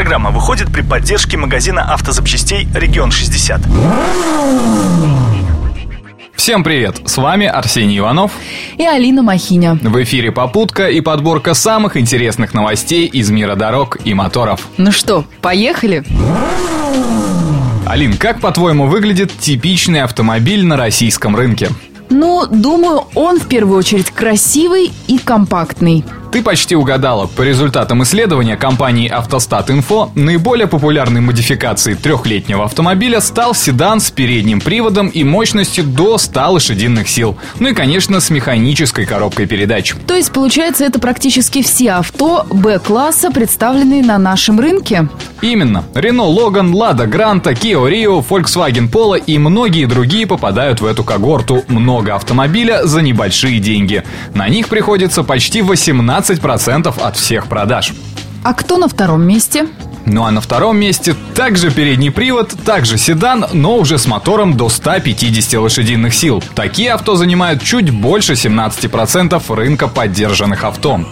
Программа 0.00 0.30
выходит 0.30 0.72
при 0.72 0.80
поддержке 0.80 1.36
магазина 1.36 1.92
автозапчастей 1.92 2.66
«Регион 2.74 3.10
60». 3.10 3.60
Всем 6.34 6.64
привет! 6.64 7.02
С 7.04 7.18
вами 7.18 7.44
Арсений 7.44 7.98
Иванов 7.98 8.32
и 8.78 8.86
Алина 8.86 9.22
Махиня. 9.22 9.74
В 9.74 10.02
эфире 10.02 10.32
«Попутка» 10.32 10.88
и 10.88 11.02
подборка 11.02 11.52
самых 11.52 11.98
интересных 11.98 12.54
новостей 12.54 13.04
из 13.08 13.28
мира 13.28 13.56
дорог 13.56 13.98
и 14.02 14.14
моторов. 14.14 14.68
Ну 14.78 14.90
что, 14.90 15.26
поехали? 15.42 16.02
Алин, 17.86 18.16
как 18.16 18.40
по-твоему 18.40 18.86
выглядит 18.86 19.36
типичный 19.38 20.00
автомобиль 20.00 20.64
на 20.64 20.78
российском 20.78 21.36
рынке? 21.36 21.68
Ну, 22.08 22.46
думаю, 22.46 23.04
он 23.14 23.38
в 23.38 23.48
первую 23.48 23.76
очередь 23.76 24.10
красивый 24.10 24.92
и 25.08 25.18
компактный. 25.18 26.06
Ты 26.32 26.42
почти 26.42 26.76
угадала. 26.76 27.26
По 27.26 27.42
результатам 27.42 28.04
исследования 28.04 28.56
компании 28.56 29.08
Автостат 29.08 29.68
Инфо, 29.68 30.12
наиболее 30.14 30.68
популярной 30.68 31.20
модификацией 31.20 31.96
трехлетнего 31.96 32.64
автомобиля 32.64 33.20
стал 33.20 33.52
седан 33.52 33.98
с 33.98 34.12
передним 34.12 34.60
приводом 34.60 35.08
и 35.08 35.24
мощностью 35.24 35.82
до 35.82 36.18
100 36.18 36.52
лошадиных 36.52 37.08
сил. 37.08 37.36
Ну 37.58 37.70
и, 37.70 37.74
конечно, 37.74 38.20
с 38.20 38.30
механической 38.30 39.06
коробкой 39.06 39.46
передач. 39.46 39.94
То 40.06 40.14
есть, 40.14 40.30
получается, 40.30 40.84
это 40.84 41.00
практически 41.00 41.62
все 41.62 41.92
авто 41.92 42.46
Б-класса, 42.48 43.32
представленные 43.32 44.04
на 44.04 44.16
нашем 44.18 44.60
рынке? 44.60 45.08
Именно. 45.40 45.82
Рено 45.94 46.24
Логан, 46.24 46.72
Лада 46.72 47.08
Гранта, 47.08 47.52
Kia 47.52 47.90
Rio, 47.90 48.24
Volkswagen 48.24 48.88
Polo 48.88 49.18
и 49.18 49.36
многие 49.38 49.86
другие 49.86 50.28
попадают 50.28 50.80
в 50.80 50.86
эту 50.86 51.02
когорту. 51.02 51.64
Много 51.66 52.14
автомобиля 52.14 52.86
за 52.86 53.02
небольшие 53.02 53.58
деньги. 53.58 54.04
На 54.32 54.48
них 54.48 54.68
приходится 54.68 55.24
почти 55.24 55.60
18 55.62 56.19
15% 56.20 57.00
от 57.00 57.16
всех 57.16 57.46
продаж. 57.46 57.92
А 58.42 58.54
кто 58.54 58.78
на 58.78 58.88
втором 58.88 59.22
месте? 59.22 59.66
Ну 60.06 60.24
а 60.24 60.30
на 60.30 60.40
втором 60.40 60.78
месте 60.78 61.14
также 61.34 61.70
передний 61.70 62.10
привод, 62.10 62.54
также 62.64 62.98
седан, 62.98 63.46
но 63.52 63.76
уже 63.76 63.98
с 63.98 64.06
мотором 64.06 64.56
до 64.56 64.68
150 64.68 65.60
лошадиных 65.60 66.14
сил. 66.14 66.42
Такие 66.54 66.92
авто 66.92 67.16
занимают 67.16 67.62
чуть 67.62 67.90
больше 67.90 68.32
17% 68.32 69.54
рынка 69.54 69.88
поддержанных 69.88 70.64
авто. 70.64 71.04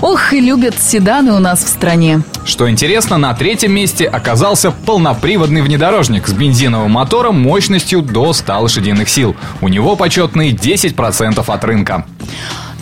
Ох, 0.00 0.32
и 0.32 0.40
любят 0.40 0.74
седаны 0.80 1.32
у 1.32 1.38
нас 1.38 1.62
в 1.62 1.68
стране. 1.68 2.22
Что 2.44 2.68
интересно, 2.68 3.18
на 3.18 3.34
третьем 3.34 3.72
месте 3.72 4.06
оказался 4.06 4.70
полноприводный 4.70 5.60
внедорожник 5.60 6.26
с 6.26 6.32
бензиновым 6.32 6.92
мотором 6.92 7.40
мощностью 7.40 8.00
до 8.00 8.32
100 8.32 8.60
лошадиных 8.60 9.08
сил. 9.08 9.36
У 9.60 9.68
него 9.68 9.96
почетные 9.96 10.52
10% 10.52 11.44
от 11.46 11.64
рынка. 11.64 12.06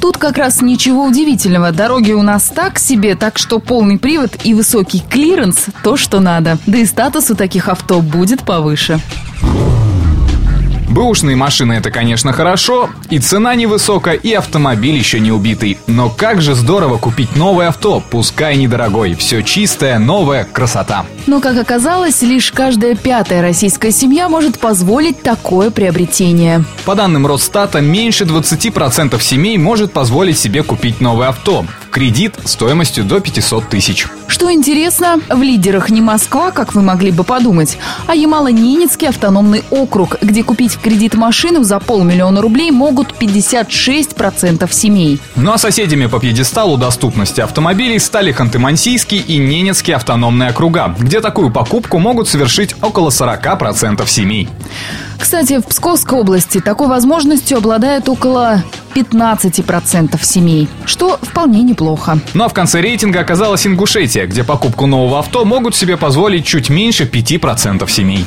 Тут 0.01 0.17
как 0.17 0.39
раз 0.39 0.63
ничего 0.63 1.05
удивительного. 1.05 1.73
Дороги 1.73 2.13
у 2.13 2.23
нас 2.23 2.45
так 2.45 2.79
себе, 2.79 3.17
так 3.17 3.39
что 3.39 3.59
полный 3.59 3.99
привод 3.99 4.37
и 4.45 4.55
высокий 4.55 5.01
клиренс– 5.01 5.67
то, 5.83 5.97
что 5.97 6.21
надо. 6.21 6.59
Да 6.67 6.79
и 6.79 6.87
статус 6.87 7.31
у 7.31 7.35
таких 7.35 7.69
авто 7.69 8.01
будет 8.01 8.43
повыше. 8.43 9.01
Бэушные 10.89 11.37
машины 11.37 11.75
это, 11.75 11.91
конечно, 11.91 12.33
хорошо, 12.33 12.89
и 13.11 13.19
цена 13.19 13.55
невысокая, 13.55 14.15
и 14.15 14.33
автомобиль 14.33 14.97
еще 14.97 15.21
не 15.21 15.31
убитый. 15.31 15.79
Но 15.87 16.09
как 16.09 16.41
же 16.41 16.55
здорово 16.55 16.97
купить 16.97 17.37
новое 17.37 17.69
авто, 17.69 18.03
пускай 18.11 18.57
недорогой. 18.57 19.15
Все 19.15 19.43
чистое, 19.43 19.99
новое, 19.99 20.45
красота. 20.45 21.05
Но, 21.27 21.41
как 21.41 21.59
оказалось, 21.59 22.23
лишь 22.23 22.51
каждая 22.53 22.95
пятая 22.95 23.43
российская 23.43 23.93
семья 23.93 24.31
может 24.31 24.59
позволить 24.59 25.23
такое 25.23 25.71
приобретение. 25.71 26.65
По 26.87 26.95
данным 26.95 27.27
Росстата, 27.27 27.81
меньше 27.81 28.25
20% 28.25 29.21
семей 29.21 29.59
может 29.59 29.93
позволить 29.93 30.39
себе 30.39 30.63
купить 30.63 31.01
новое 31.03 31.29
авто 31.29 31.67
кредит 31.91 32.35
стоимостью 32.45 33.05
до 33.05 33.21
500 33.21 33.69
тысяч. 33.69 34.07
Что 34.27 34.53
интересно, 34.53 35.21
в 35.29 35.43
лидерах 35.43 35.91
не 35.91 36.01
Москва, 36.01 36.51
как 36.51 36.75
вы 36.75 36.83
могли 36.83 37.11
бы 37.11 37.25
подумать, 37.25 37.79
а 38.07 38.15
Ямало-Ненецкий 38.15 39.09
автономный 39.09 39.65
округ, 39.71 40.17
где 40.21 40.45
купить 40.45 40.75
в 40.75 40.81
кредит 40.81 41.15
машину 41.15 41.65
за 41.65 41.81
полмиллиона 41.81 42.41
рублей 42.43 42.71
могут 42.71 43.15
56% 43.19 44.73
семей. 44.73 45.19
Ну 45.37 45.53
а 45.53 45.59
соседями 45.59 46.07
по 46.07 46.21
пьедесталу 46.21 46.77
доступности 46.77 47.41
автомобилей 47.41 47.99
стали 47.99 48.33
Ханты-Мансийский 48.33 49.19
и 49.19 49.39
Ненецкий 49.39 49.95
автономные 49.95 50.51
округа, 50.51 50.95
где 50.99 51.21
такую 51.21 51.51
покупку 51.51 51.99
могут 51.99 52.29
совершить 52.29 52.75
около 52.83 53.11
40% 53.11 54.07
семей. 54.07 54.49
Кстати, 55.19 55.59
в 55.59 55.67
Псковской 55.67 56.19
области 56.21 56.61
такой 56.61 56.89
возможностью 56.89 57.59
обладает 57.59 58.09
около 58.09 58.63
15% 58.95 60.19
семей, 60.23 60.69
что 60.85 61.19
вполне 61.21 61.63
неплохо. 61.63 62.19
Ну 62.35 62.45
а 62.45 62.49
в 62.49 62.55
конце 62.55 62.81
рейтинга 62.81 63.21
оказалась 63.21 63.67
Ингушетия, 63.67 64.27
где 64.27 64.45
покупку 64.45 64.87
нового 64.87 65.19
авто 65.19 65.45
могут 65.45 65.75
себе 65.75 65.97
позволить 65.97 66.47
чуть 66.47 66.71
меньше 66.71 67.05
5% 67.05 67.89
семей 67.91 68.25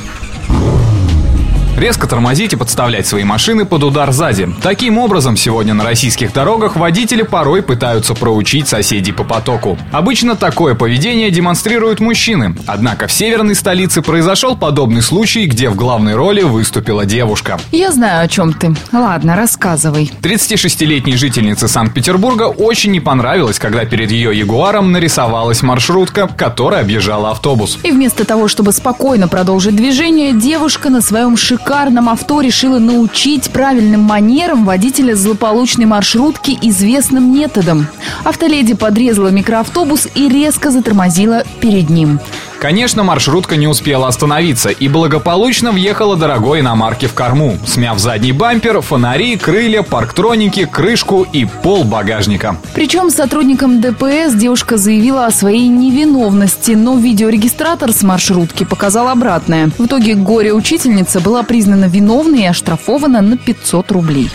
резко 1.82 2.06
тормозить 2.06 2.52
и 2.52 2.56
подставлять 2.56 3.08
свои 3.08 3.24
машины 3.24 3.64
под 3.64 3.82
удар 3.82 4.12
сзади. 4.12 4.48
Таким 4.62 4.98
образом, 4.98 5.36
сегодня 5.36 5.74
на 5.74 5.82
российских 5.82 6.32
дорогах 6.32 6.76
водители 6.76 7.22
порой 7.22 7.60
пытаются 7.60 8.14
проучить 8.14 8.68
соседей 8.68 9.10
по 9.10 9.24
потоку. 9.24 9.76
Обычно 9.90 10.36
такое 10.36 10.76
поведение 10.76 11.32
демонстрируют 11.32 11.98
мужчины. 11.98 12.54
Однако 12.68 13.08
в 13.08 13.12
северной 13.12 13.56
столице 13.56 14.00
произошел 14.00 14.56
подобный 14.56 15.02
случай, 15.02 15.46
где 15.46 15.70
в 15.70 15.74
главной 15.74 16.14
роли 16.14 16.42
выступила 16.42 17.04
девушка. 17.04 17.58
Я 17.72 17.90
знаю, 17.90 18.24
о 18.24 18.28
чем 18.28 18.52
ты. 18.52 18.76
Ладно, 18.92 19.34
рассказывай. 19.34 20.12
36-летней 20.22 21.16
жительнице 21.16 21.66
Санкт-Петербурга 21.66 22.44
очень 22.44 22.92
не 22.92 23.00
понравилось, 23.00 23.58
когда 23.58 23.84
перед 23.86 24.12
ее 24.12 24.38
ягуаром 24.38 24.92
нарисовалась 24.92 25.62
маршрутка, 25.62 26.28
которая 26.28 26.82
объезжала 26.82 27.32
автобус. 27.32 27.80
И 27.82 27.90
вместо 27.90 28.24
того, 28.24 28.46
чтобы 28.46 28.70
спокойно 28.70 29.26
продолжить 29.26 29.74
движение, 29.74 30.32
девушка 30.32 30.88
на 30.88 31.00
своем 31.00 31.36
шикарном 31.36 31.71
шикарном 31.72 32.10
авто 32.10 32.42
решила 32.42 32.78
научить 32.78 33.50
правильным 33.50 34.02
манерам 34.02 34.66
водителя 34.66 35.14
злополучной 35.14 35.86
маршрутки 35.86 36.58
известным 36.60 37.32
методом. 37.32 37.86
Автоледи 38.24 38.74
подрезала 38.74 39.28
микроавтобус 39.28 40.06
и 40.14 40.28
резко 40.28 40.70
затормозила 40.70 41.44
перед 41.62 41.88
ним. 41.88 42.20
Конечно, 42.62 43.02
маршрутка 43.02 43.56
не 43.56 43.66
успела 43.66 44.06
остановиться 44.06 44.68
и 44.68 44.86
благополучно 44.86 45.72
въехала 45.72 46.16
дорогой 46.16 46.60
иномарке 46.60 47.08
в 47.08 47.12
корму, 47.12 47.58
смяв 47.66 47.98
задний 47.98 48.30
бампер, 48.30 48.80
фонари, 48.82 49.36
крылья, 49.36 49.82
парктроники, 49.82 50.64
крышку 50.64 51.26
и 51.32 51.44
пол 51.44 51.82
багажника. 51.82 52.56
Причем 52.72 53.10
сотрудникам 53.10 53.80
ДПС 53.80 54.32
девушка 54.34 54.76
заявила 54.76 55.26
о 55.26 55.32
своей 55.32 55.66
невиновности, 55.66 56.70
но 56.70 56.96
видеорегистратор 56.96 57.90
с 57.90 58.04
маршрутки 58.04 58.62
показал 58.62 59.08
обратное. 59.08 59.70
В 59.76 59.86
итоге 59.86 60.14
горе-учительница 60.14 61.18
была 61.18 61.42
признана 61.42 61.86
виновной 61.86 62.42
и 62.42 62.46
оштрафована 62.46 63.22
на 63.22 63.38
500 63.38 63.90
рублей. 63.90 64.30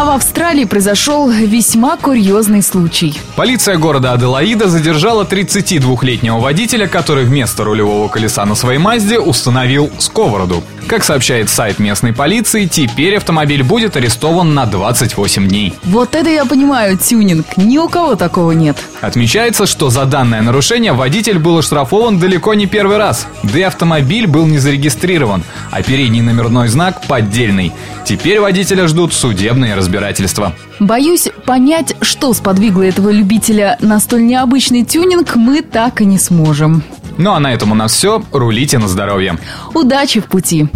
А 0.00 0.04
в 0.06 0.08
Австралии 0.08 0.64
произошел 0.64 1.28
весьма 1.28 1.98
курьезный 1.98 2.62
случай. 2.62 3.20
Полиция 3.36 3.76
города 3.76 4.12
Аделаида 4.12 4.66
задержала 4.66 5.24
32-летнего 5.24 6.38
водителя, 6.38 6.88
который 6.88 7.26
вместо 7.26 7.64
рулевого 7.64 8.08
колеса 8.08 8.46
на 8.46 8.54
своей 8.54 8.78
Мазде 8.78 9.18
установил 9.18 9.90
сковороду. 9.98 10.62
Как 10.90 11.04
сообщает 11.04 11.48
сайт 11.48 11.78
местной 11.78 12.12
полиции, 12.12 12.66
теперь 12.66 13.16
автомобиль 13.16 13.62
будет 13.62 13.94
арестован 13.94 14.54
на 14.54 14.66
28 14.66 15.46
дней. 15.46 15.72
Вот 15.84 16.16
это 16.16 16.28
я 16.28 16.44
понимаю, 16.44 16.98
тюнинг. 16.98 17.56
Ни 17.56 17.78
у 17.78 17.88
кого 17.88 18.16
такого 18.16 18.50
нет. 18.50 18.76
Отмечается, 19.00 19.66
что 19.66 19.88
за 19.88 20.04
данное 20.04 20.42
нарушение 20.42 20.92
водитель 20.92 21.38
был 21.38 21.58
оштрафован 21.58 22.18
далеко 22.18 22.54
не 22.54 22.66
первый 22.66 22.96
раз. 22.96 23.28
Да 23.44 23.56
и 23.56 23.62
автомобиль 23.62 24.26
был 24.26 24.46
не 24.46 24.58
зарегистрирован, 24.58 25.44
а 25.70 25.80
передний 25.80 26.22
номерной 26.22 26.66
знак 26.66 27.02
поддельный. 27.06 27.72
Теперь 28.04 28.40
водителя 28.40 28.88
ждут 28.88 29.14
судебные 29.14 29.76
разбирательства. 29.76 30.56
Боюсь, 30.80 31.28
понять, 31.46 31.94
что 32.00 32.34
сподвигло 32.34 32.82
этого 32.82 33.10
любителя 33.10 33.76
на 33.80 34.00
столь 34.00 34.24
необычный 34.24 34.84
тюнинг, 34.84 35.36
мы 35.36 35.62
так 35.62 36.00
и 36.00 36.04
не 36.04 36.18
сможем. 36.18 36.82
Ну 37.20 37.32
а 37.32 37.38
на 37.38 37.52
этом 37.52 37.70
у 37.70 37.74
нас 37.74 37.92
все. 37.92 38.22
Рулите 38.32 38.78
на 38.78 38.88
здоровье. 38.88 39.36
Удачи 39.74 40.20
в 40.20 40.24
пути. 40.24 40.68